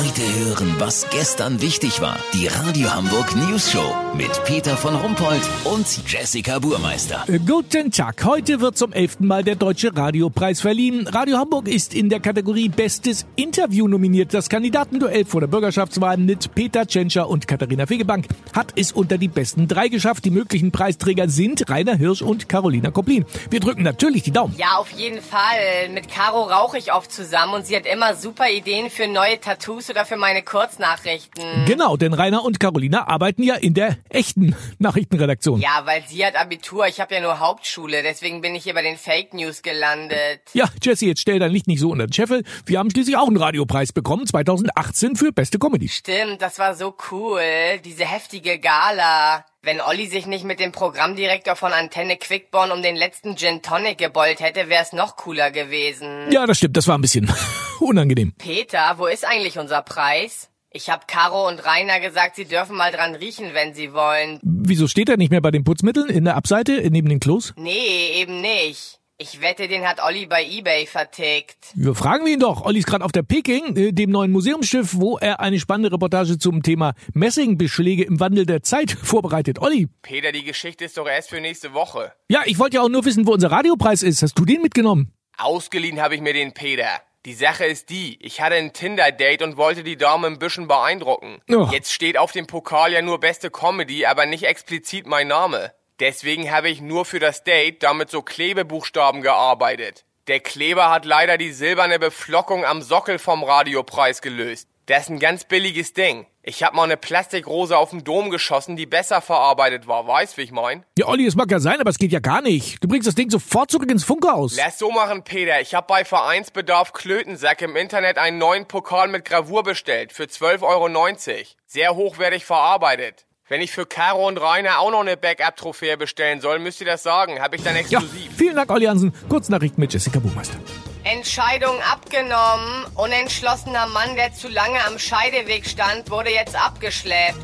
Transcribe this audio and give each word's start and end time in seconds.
Heute 0.00 0.22
hören, 0.22 0.76
was 0.78 1.06
gestern 1.10 1.60
wichtig 1.60 2.00
war. 2.00 2.16
Die 2.32 2.46
Radio 2.46 2.90
Hamburg 2.90 3.36
News 3.36 3.70
Show 3.70 3.94
mit 4.16 4.30
Peter 4.44 4.74
von 4.74 4.94
Rumpold 4.94 5.42
und 5.64 5.86
Jessica 6.10 6.58
Burmeister. 6.58 7.24
Äh, 7.26 7.38
Guten 7.38 7.90
Tag. 7.90 8.24
Heute 8.24 8.62
wird 8.62 8.78
zum 8.78 8.94
elften 8.94 9.26
Mal 9.26 9.44
der 9.44 9.56
Deutsche 9.56 9.94
Radiopreis 9.94 10.62
verliehen. 10.62 11.06
Radio 11.06 11.36
Hamburg 11.36 11.68
ist 11.68 11.92
in 11.92 12.08
der 12.08 12.20
Kategorie 12.20 12.70
Bestes 12.70 13.26
Interview 13.36 13.88
nominiert. 13.88 14.32
Das 14.32 14.48
Kandidatenduell 14.48 15.26
vor 15.26 15.42
der 15.42 15.48
Bürgerschaftswahl 15.48 16.16
mit 16.16 16.54
Peter 16.54 16.86
Tschentscher 16.86 17.28
und 17.28 17.46
Katharina 17.46 17.84
Fegebank 17.84 18.24
hat 18.54 18.72
es 18.76 18.92
unter 18.92 19.18
die 19.18 19.28
besten 19.28 19.68
drei 19.68 19.88
geschafft. 19.88 20.24
Die 20.24 20.30
möglichen 20.30 20.72
Preisträger 20.72 21.28
sind 21.28 21.68
Rainer 21.68 21.96
Hirsch 21.96 22.22
und 22.22 22.48
Carolina 22.48 22.90
Koplin. 22.90 23.26
Wir 23.50 23.60
drücken 23.60 23.82
natürlich 23.82 24.22
die 24.22 24.32
Daumen. 24.32 24.54
Ja, 24.56 24.78
auf 24.78 24.92
jeden 24.92 25.20
Fall. 25.20 25.90
Mit 25.92 26.08
Caro 26.08 26.44
rauche 26.44 26.78
ich 26.78 26.90
oft 26.90 27.12
zusammen 27.12 27.52
und 27.52 27.66
sie 27.66 27.76
hat 27.76 27.84
immer 27.84 28.14
super 28.14 28.48
Ideen 28.48 28.88
für 28.88 29.06
neue 29.06 29.38
Tattoos 29.38 29.89
oder 29.90 30.04
für 30.04 30.16
meine 30.16 30.42
Kurznachrichten. 30.42 31.64
Genau, 31.66 31.96
denn 31.96 32.14
Rainer 32.14 32.44
und 32.44 32.60
Carolina 32.60 33.08
arbeiten 33.08 33.42
ja 33.42 33.56
in 33.56 33.74
der 33.74 33.96
echten 34.08 34.54
Nachrichtenredaktion. 34.78 35.60
Ja, 35.60 35.82
weil 35.84 36.02
sie 36.06 36.24
hat 36.24 36.36
Abitur, 36.36 36.86
ich 36.86 37.00
habe 37.00 37.14
ja 37.14 37.20
nur 37.20 37.40
Hauptschule, 37.40 38.02
deswegen 38.02 38.40
bin 38.40 38.54
ich 38.54 38.64
hier 38.64 38.74
bei 38.74 38.82
den 38.82 38.96
Fake 38.96 39.34
News 39.34 39.62
gelandet. 39.62 40.40
Ja, 40.52 40.68
Jesse, 40.82 41.06
jetzt 41.06 41.20
stell 41.20 41.38
dein 41.38 41.50
Licht 41.50 41.66
nicht 41.66 41.80
so 41.80 41.90
unter 41.90 42.06
den 42.06 42.12
Scheffel. 42.12 42.44
Wir 42.66 42.78
haben 42.78 42.90
schließlich 42.90 43.16
auch 43.16 43.26
einen 43.26 43.36
Radiopreis 43.36 43.92
bekommen, 43.92 44.26
2018 44.26 45.16
für 45.16 45.32
beste 45.32 45.58
Comedy. 45.58 45.88
Stimmt, 45.88 46.40
das 46.40 46.58
war 46.58 46.74
so 46.74 46.94
cool, 47.10 47.42
diese 47.84 48.04
heftige 48.04 48.58
Gala. 48.58 49.44
Wenn 49.62 49.82
Olli 49.82 50.06
sich 50.06 50.24
nicht 50.26 50.44
mit 50.46 50.58
dem 50.58 50.72
Programmdirektor 50.72 51.54
von 51.54 51.72
Antenne 51.72 52.16
Quickborn 52.16 52.70
um 52.72 52.80
den 52.80 52.96
letzten 52.96 53.36
Gin 53.36 53.60
Tonic 53.60 53.98
gebeult 53.98 54.40
hätte, 54.40 54.70
wär's 54.70 54.94
noch 54.94 55.16
cooler 55.16 55.50
gewesen. 55.50 56.30
Ja, 56.30 56.46
das 56.46 56.56
stimmt, 56.56 56.78
das 56.78 56.88
war 56.88 56.96
ein 56.96 57.02
bisschen 57.02 57.30
unangenehm. 57.80 58.32
Peter, 58.38 58.94
wo 58.96 59.04
ist 59.04 59.26
eigentlich 59.26 59.58
unser 59.58 59.82
Preis? 59.82 60.48
Ich 60.70 60.88
hab 60.88 61.06
Caro 61.06 61.46
und 61.46 61.62
Rainer 61.66 62.00
gesagt, 62.00 62.36
sie 62.36 62.46
dürfen 62.46 62.74
mal 62.74 62.90
dran 62.90 63.14
riechen, 63.14 63.52
wenn 63.52 63.74
sie 63.74 63.92
wollen. 63.92 64.40
Wieso 64.42 64.88
steht 64.88 65.10
er 65.10 65.18
nicht 65.18 65.30
mehr 65.30 65.42
bei 65.42 65.50
den 65.50 65.64
Putzmitteln 65.64 66.08
in 66.08 66.24
der 66.24 66.36
Abseite 66.36 66.88
neben 66.90 67.10
den 67.10 67.20
Klos? 67.20 67.52
Nee, 67.56 68.12
eben 68.14 68.40
nicht. 68.40 68.99
Ich 69.22 69.42
wette, 69.42 69.68
den 69.68 69.86
hat 69.86 70.02
Olli 70.02 70.24
bei 70.24 70.42
Ebay 70.42 70.86
vertickt. 70.86 71.72
Wir 71.74 71.94
fragen 71.94 72.24
wir 72.24 72.32
ihn 72.32 72.40
doch. 72.40 72.64
Olli 72.64 72.78
ist 72.78 72.86
gerade 72.86 73.04
auf 73.04 73.12
der 73.12 73.22
Peking, 73.22 73.76
äh, 73.76 73.92
dem 73.92 74.08
neuen 74.08 74.32
Museumsschiff, 74.32 74.94
wo 74.94 75.18
er 75.18 75.40
eine 75.40 75.60
spannende 75.60 75.92
Reportage 75.92 76.38
zum 76.38 76.62
Thema 76.62 76.94
Messingbeschläge 77.12 78.02
im 78.02 78.18
Wandel 78.18 78.46
der 78.46 78.62
Zeit 78.62 78.92
vorbereitet. 79.02 79.58
Olli. 79.58 79.88
Peter, 80.00 80.32
die 80.32 80.42
Geschichte 80.42 80.86
ist 80.86 80.96
doch 80.96 81.06
erst 81.06 81.28
für 81.28 81.38
nächste 81.38 81.74
Woche. 81.74 82.14
Ja, 82.30 82.44
ich 82.46 82.58
wollte 82.58 82.76
ja 82.76 82.82
auch 82.82 82.88
nur 82.88 83.04
wissen, 83.04 83.26
wo 83.26 83.32
unser 83.32 83.50
Radiopreis 83.50 84.02
ist. 84.02 84.22
Hast 84.22 84.38
du 84.38 84.46
den 84.46 84.62
mitgenommen? 84.62 85.12
Ausgeliehen 85.36 86.00
habe 86.00 86.14
ich 86.14 86.22
mir 86.22 86.32
den 86.32 86.54
Peter. 86.54 86.88
Die 87.26 87.34
Sache 87.34 87.66
ist 87.66 87.90
die, 87.90 88.16
ich 88.22 88.40
hatte 88.40 88.54
ein 88.54 88.72
Tinder-Date 88.72 89.42
und 89.42 89.58
wollte 89.58 89.84
die 89.84 89.98
Dame 89.98 90.28
ein 90.28 90.38
bisschen 90.38 90.66
beeindrucken. 90.66 91.42
Oh. 91.50 91.68
Jetzt 91.70 91.92
steht 91.92 92.16
auf 92.16 92.32
dem 92.32 92.46
Pokal 92.46 92.94
ja 92.94 93.02
nur 93.02 93.20
beste 93.20 93.50
Comedy, 93.50 94.06
aber 94.06 94.24
nicht 94.24 94.44
explizit 94.44 95.06
mein 95.06 95.28
Name. 95.28 95.72
Deswegen 96.00 96.50
habe 96.50 96.70
ich 96.70 96.80
nur 96.80 97.04
für 97.04 97.18
das 97.18 97.44
Date 97.44 97.82
damit 97.82 98.10
so 98.10 98.22
Klebebuchstaben 98.22 99.20
gearbeitet. 99.20 100.06
Der 100.28 100.40
Kleber 100.40 100.90
hat 100.90 101.04
leider 101.04 101.36
die 101.36 101.52
silberne 101.52 101.98
Beflockung 101.98 102.64
am 102.64 102.80
Sockel 102.80 103.18
vom 103.18 103.44
Radiopreis 103.44 104.22
gelöst. 104.22 104.68
Das 104.86 105.02
ist 105.02 105.10
ein 105.10 105.18
ganz 105.18 105.44
billiges 105.44 105.92
Ding. 105.92 106.26
Ich 106.42 106.62
hab 106.62 106.72
mal 106.72 106.84
eine 106.84 106.96
Plastikrose 106.96 107.76
auf 107.76 107.90
dem 107.90 108.02
Dom 108.02 108.30
geschossen, 108.30 108.76
die 108.76 108.86
besser 108.86 109.20
verarbeitet 109.20 109.86
war. 109.86 110.06
Weißt, 110.06 110.38
wie 110.38 110.42
ich 110.42 110.52
mein? 110.52 110.84
Ja, 110.96 111.06
Olli, 111.06 111.26
es 111.26 111.36
mag 111.36 111.50
ja 111.50 111.60
sein, 111.60 111.80
aber 111.80 111.90
es 111.90 111.98
geht 111.98 112.12
ja 112.12 112.18
gar 112.18 112.40
nicht. 112.40 112.82
Du 112.82 112.88
bringst 112.88 113.06
das 113.06 113.14
Ding 113.14 113.28
sofort 113.28 113.70
zurück 113.70 113.90
ins 113.90 114.04
Funkhaus. 114.04 114.56
Lass 114.56 114.78
so 114.78 114.90
machen, 114.90 115.22
Peter. 115.22 115.60
Ich 115.60 115.74
hab 115.74 115.86
bei 115.86 116.04
Vereinsbedarf 116.06 116.94
Klötensack 116.94 117.60
im 117.60 117.76
Internet 117.76 118.16
einen 118.16 118.38
neuen 118.38 118.66
Pokal 118.66 119.08
mit 119.08 119.26
Gravur 119.26 119.62
bestellt. 119.62 120.12
Für 120.12 120.24
12,90 120.24 120.62
Euro. 120.62 121.44
Sehr 121.66 121.94
hochwertig 121.94 122.46
verarbeitet. 122.46 123.26
Wenn 123.50 123.62
ich 123.62 123.72
für 123.72 123.84
Caro 123.84 124.28
und 124.28 124.38
Rainer 124.40 124.78
auch 124.78 124.92
noch 124.92 125.00
eine 125.00 125.16
Backup-Trophäe 125.16 125.96
bestellen 125.96 126.40
soll, 126.40 126.60
müsst 126.60 126.80
ihr 126.80 126.86
das 126.86 127.02
sagen. 127.02 127.42
Hab 127.42 127.52
ich 127.52 127.64
dann 127.64 127.74
Ja, 127.74 127.80
exklusiv. 127.80 128.30
vielen 128.36 128.54
Dank, 128.54 128.70
Olli 128.70 128.84
Hansen. 128.86 129.12
Kurznachrichten 129.28 129.80
mit 129.80 129.92
Jessica 129.92 130.20
Buchmeister. 130.20 130.56
Entscheidung 131.02 131.74
abgenommen. 131.82 132.86
Unentschlossener 132.94 133.88
Mann, 133.88 134.14
der 134.14 134.32
zu 134.32 134.46
lange 134.46 134.78
am 134.86 135.00
Scheideweg 135.00 135.66
stand, 135.66 136.12
wurde 136.12 136.30
jetzt 136.30 136.54
abgeschleppt. 136.54 137.34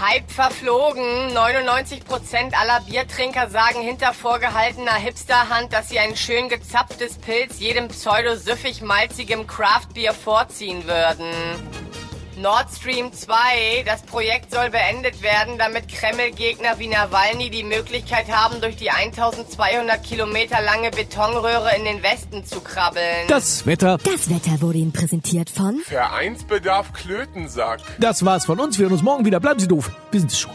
Hype 0.00 0.30
verflogen. 0.30 1.36
99% 1.36 2.54
aller 2.58 2.80
Biertrinker 2.80 3.50
sagen 3.50 3.82
hinter 3.82 4.14
vorgehaltener 4.14 4.94
Hipsterhand, 4.94 5.74
dass 5.74 5.90
sie 5.90 5.98
ein 5.98 6.16
schön 6.16 6.48
gezapftes 6.48 7.18
Pilz 7.18 7.58
jedem 7.60 7.88
pseudo-süffig 7.88 8.80
malzigem 8.80 9.46
Craftbier 9.46 10.14
vorziehen 10.14 10.86
würden. 10.86 11.26
Nord 12.36 12.66
Stream 12.74 13.12
2, 13.12 13.82
das 13.84 14.02
Projekt 14.02 14.52
soll 14.52 14.70
beendet 14.70 15.22
werden, 15.22 15.58
damit 15.58 15.88
Kreml-Gegner 15.88 16.78
wie 16.78 16.88
Nawalny 16.88 17.50
die 17.50 17.62
Möglichkeit 17.62 18.30
haben, 18.30 18.60
durch 18.60 18.76
die 18.76 18.90
1200 18.90 20.02
Kilometer 20.02 20.60
lange 20.62 20.90
Betonröhre 20.90 21.76
in 21.76 21.84
den 21.84 22.02
Westen 22.02 22.44
zu 22.44 22.60
krabbeln. 22.60 23.28
Das 23.28 23.66
Wetter, 23.66 23.98
Das 23.98 24.30
Wetter 24.30 24.60
wurde 24.60 24.78
Ihnen 24.78 24.92
präsentiert 24.92 25.50
von 25.50 25.80
Vereinsbedarf 25.84 26.92
Klötensack. 26.92 27.80
das 27.98 28.24
war's 28.24 28.46
von 28.46 28.58
uns. 28.60 28.78
Wir 28.78 28.84
hören 28.84 28.92
uns 28.94 29.02
morgen 29.02 29.24
wieder. 29.24 29.40
Bleiben 29.40 29.60
Sie 29.60 29.68
doof. 29.68 29.90
Wir 30.10 30.20
sind 30.20 30.32
es 30.32 30.38
schon. 30.38 30.52